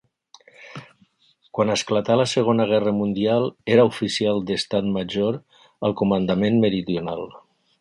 [1.57, 5.41] Quan esclatà la Segona Guerra Mundial era oficial d'estat major
[5.91, 7.27] al Comandament Meridional.